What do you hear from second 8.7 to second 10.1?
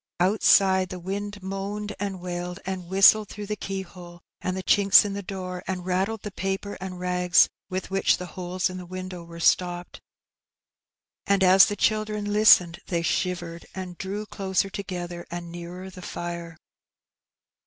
the window were stopped.